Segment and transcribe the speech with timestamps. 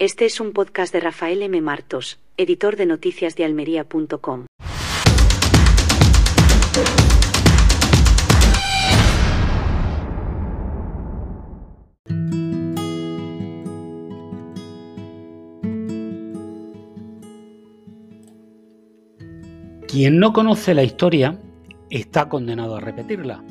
[0.00, 1.60] Este es un podcast de Rafael M.
[1.60, 4.46] Martos, editor de noticias de almería.com.
[19.88, 21.40] Quien no conoce la historia
[21.90, 23.42] está condenado a repetirla,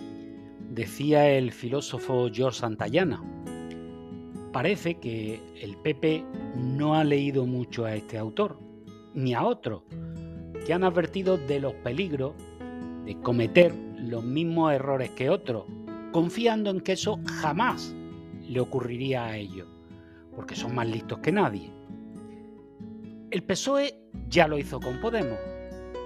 [0.69, 3.21] decía el filósofo George Santayana.
[4.57, 8.57] Parece que el PP no ha leído mucho a este autor,
[9.13, 9.83] ni a otros,
[10.65, 12.33] que han advertido de los peligros
[13.05, 15.65] de cometer los mismos errores que otros,
[16.11, 17.95] confiando en que eso jamás
[18.49, 19.67] le ocurriría a ellos,
[20.35, 21.71] porque son más listos que nadie.
[23.29, 25.37] El PSOE ya lo hizo con Podemos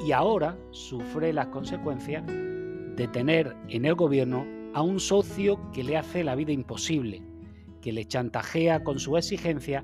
[0.05, 5.95] y ahora sufre las consecuencias de tener en el gobierno a un socio que le
[5.95, 7.30] hace la vida imposible,
[7.81, 9.83] que le chantajea con su exigencia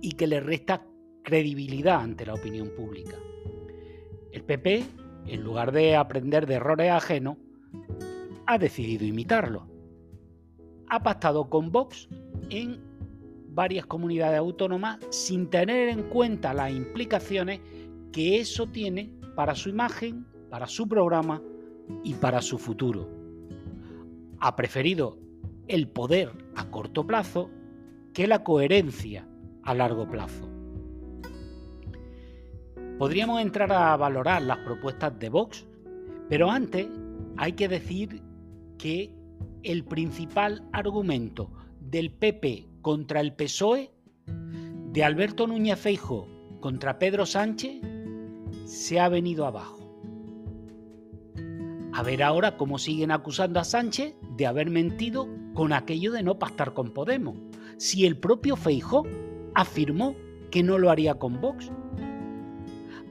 [0.00, 0.84] y que le resta
[1.22, 3.16] credibilidad ante la opinión pública.
[4.32, 4.84] El PP,
[5.26, 7.36] en lugar de aprender de errores ajenos,
[8.46, 9.68] ha decidido imitarlo.
[10.88, 12.08] Ha pactado con Vox
[12.50, 12.80] en
[13.48, 17.60] varias comunidades autónomas sin tener en cuenta las implicaciones
[18.12, 21.42] que eso tiene para su imagen, para su programa
[22.02, 23.08] y para su futuro.
[24.40, 25.18] Ha preferido
[25.72, 27.48] el poder a corto plazo
[28.12, 29.26] que la coherencia
[29.62, 30.46] a largo plazo.
[32.98, 35.66] Podríamos entrar a valorar las propuestas de Vox,
[36.28, 36.86] pero antes
[37.38, 38.22] hay que decir
[38.76, 39.14] que
[39.62, 41.50] el principal argumento
[41.80, 43.90] del PP contra el PSOE,
[44.92, 46.28] de Alberto Núñez Feijo
[46.60, 47.80] contra Pedro Sánchez,
[48.66, 49.78] se ha venido abajo.
[51.94, 56.38] A ver ahora cómo siguen acusando a Sánchez de haber mentido con aquello de no
[56.38, 57.36] pactar con Podemos,
[57.76, 59.06] si el propio Feijó
[59.54, 60.14] afirmó
[60.50, 61.70] que no lo haría con Vox.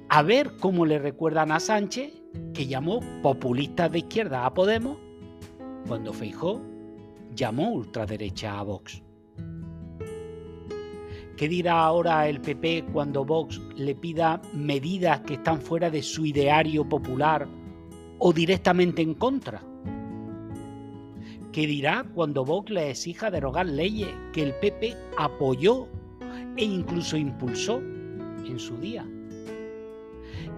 [0.10, 2.14] A ver cómo le recuerdan a Sánchez
[2.54, 4.98] que llamó populistas de izquierda a Podemos
[5.88, 6.62] cuando Feijó
[7.34, 9.02] llamó ultraderecha a Vox.
[11.38, 16.26] ¿Qué dirá ahora el PP cuando Vox le pida medidas que están fuera de su
[16.26, 17.48] ideario popular
[18.20, 19.71] o directamente en contra?
[21.52, 25.86] ¿Qué dirá cuando Vox le exija derogar leyes que el PP apoyó
[26.56, 29.06] e incluso impulsó en su día?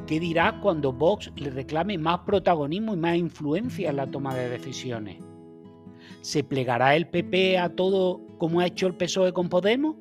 [0.06, 4.50] ¿Qué dirá cuando Vox le reclame más protagonismo y más influencia en la toma de
[4.50, 5.18] decisiones?
[6.22, 9.96] ¿Se plegará el PP a todo como ha hecho el PSOE con Podemos?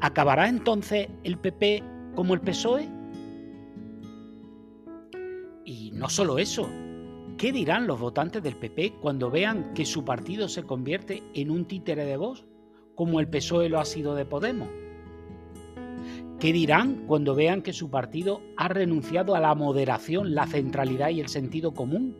[0.00, 1.82] ¿Acabará entonces el PP
[2.14, 2.88] como el PSOE?
[5.66, 6.68] Y no solo eso,
[7.36, 11.66] ¿qué dirán los votantes del PP cuando vean que su partido se convierte en un
[11.66, 12.46] títere de voz,
[12.94, 14.68] como el PSOE lo ha sido de Podemos?
[16.38, 21.20] ¿Qué dirán cuando vean que su partido ha renunciado a la moderación, la centralidad y
[21.20, 22.16] el sentido común,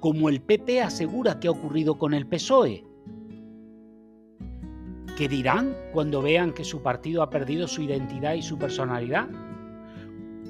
[0.00, 2.84] como el PP asegura que ha ocurrido con el PSOE?
[5.16, 9.28] ¿Qué dirán cuando vean que su partido ha perdido su identidad y su personalidad?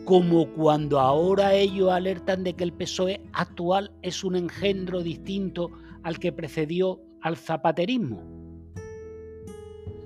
[0.04, 5.70] Como cuando ahora ellos alertan de que el PSOE actual es un engendro distinto
[6.02, 8.22] al que precedió al zapaterismo.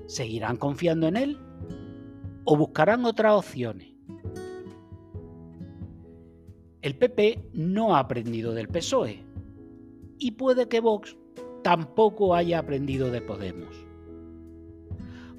[0.07, 1.39] ¿Seguirán confiando en él
[2.45, 3.89] o buscarán otras opciones?
[6.81, 9.25] El PP no ha aprendido del PSOE
[10.19, 11.17] y puede que Vox
[11.63, 13.75] tampoco haya aprendido de Podemos.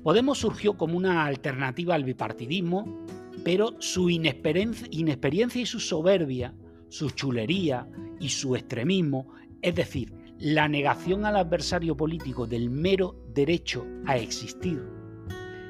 [0.04, 3.06] Podemos surgió como una alternativa al bipartidismo,
[3.44, 6.54] pero su inexperiencia y su soberbia,
[6.90, 7.88] su chulería
[8.20, 9.28] y su extremismo,
[9.62, 14.82] es decir, la negación al adversario político del mero derecho a existir,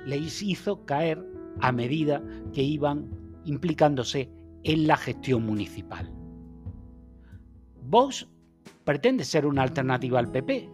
[0.06, 1.24] les hizo caer
[1.60, 3.10] a medida que iban
[3.46, 4.30] implicándose
[4.64, 6.12] en la gestión municipal.
[7.82, 8.28] Vox
[8.84, 10.70] pretende ser una alternativa al PP,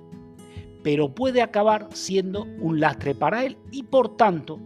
[0.83, 4.59] pero puede acabar siendo un lastre para él y por tanto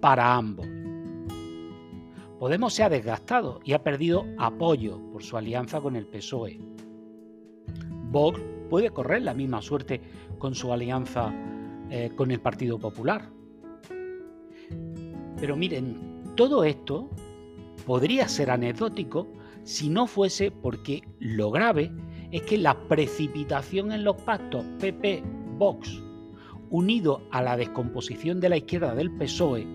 [0.00, 0.66] para ambos.
[2.38, 6.60] Podemos se ha desgastado y ha perdido apoyo por su alianza con el PSOE.
[8.10, 8.40] Vox
[8.70, 10.00] puede correr la misma suerte
[10.38, 11.34] con su alianza
[11.90, 13.28] eh, con el Partido Popular.
[15.40, 17.10] Pero miren, todo esto
[17.86, 19.26] podría ser anecdótico
[19.64, 21.90] si no fuese porque lo grave
[22.30, 25.24] es que la precipitación en los pactos PP
[25.58, 26.00] Vox,
[26.70, 29.66] unido a la descomposición de la izquierda del PSOE,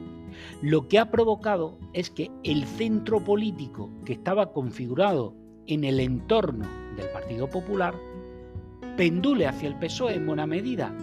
[0.61, 5.35] lo que ha provocado es que el centro político que estaba configurado
[5.67, 7.95] en el entorno del Partido Popular
[8.97, 10.95] pendule hacia el PSOE en buena medida,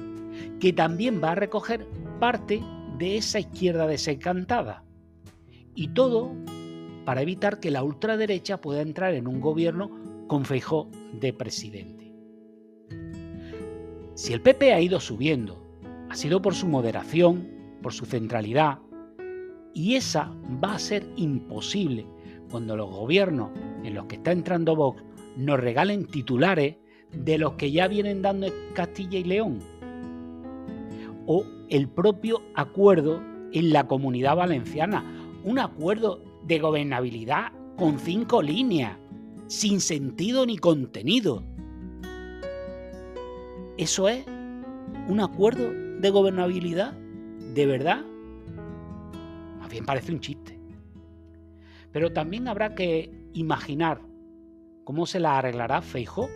[0.60, 1.86] que también va a recoger
[2.18, 2.62] parte
[2.98, 4.84] de esa izquierda desencantada.
[5.74, 6.32] Y todo
[7.04, 9.90] para evitar que la ultraderecha pueda entrar en un gobierno
[10.28, 10.88] con Feijó
[11.20, 12.14] de presidente.
[14.14, 15.66] Si el PP ha ido subiendo,
[16.08, 17.48] ha sido por su moderación,
[17.82, 18.78] por su centralidad,
[19.74, 20.32] y esa
[20.62, 22.06] va a ser imposible
[22.50, 23.50] cuando los gobiernos
[23.84, 25.02] en los que está entrando Vox
[25.36, 26.76] nos regalen titulares
[27.12, 29.58] de los que ya vienen dando Castilla y León.
[31.26, 33.22] O el propio acuerdo
[33.52, 35.04] en la comunidad valenciana.
[35.44, 38.96] Un acuerdo de gobernabilidad con cinco líneas,
[39.46, 41.42] sin sentido ni contenido.
[43.76, 44.26] ¿Eso es
[45.08, 46.92] un acuerdo de gobernabilidad?
[47.54, 48.04] ¿De verdad?
[49.70, 50.58] Bien parece un chiste.
[51.92, 54.00] Pero también habrá que imaginar
[54.84, 56.28] cómo se la arreglará Feijó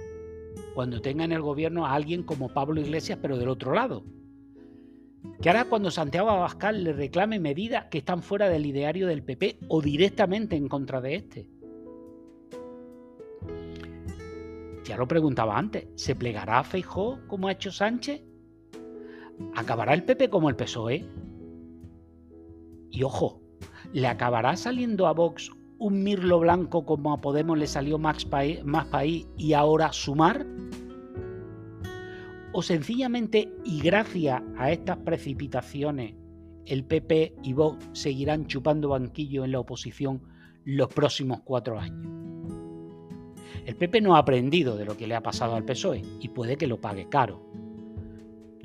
[0.74, 4.04] cuando tenga en el gobierno a alguien como Pablo Iglesias, pero del otro lado.
[5.40, 9.58] ¿Qué hará cuando Santiago Abascal le reclame medidas que están fuera del ideario del PP
[9.68, 11.48] o directamente en contra de este?
[14.84, 18.22] Ya lo preguntaba antes, ¿se plegará a Feijó como ha hecho Sánchez?
[19.54, 21.04] ¿Acabará el PP como el PSOE?
[22.94, 23.40] Y ojo,
[23.92, 29.26] ¿le acabará saliendo a Vox un mirlo blanco como a Podemos le salió Más País
[29.36, 30.46] y ahora Sumar?
[32.52, 36.14] ¿O sencillamente y gracias a estas precipitaciones
[36.66, 40.22] el PP y Vox seguirán chupando banquillo en la oposición
[40.64, 42.06] los próximos cuatro años?
[43.66, 46.56] El PP no ha aprendido de lo que le ha pasado al PSOE y puede
[46.56, 47.44] que lo pague caro.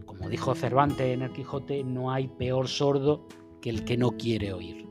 [0.05, 3.25] Como dijo Cervantes en el Quijote, no hay peor sordo
[3.61, 4.88] que el que no quiere oír.